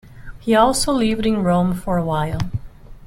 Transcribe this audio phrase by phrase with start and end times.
[0.39, 2.39] He also lived in Rome for a while.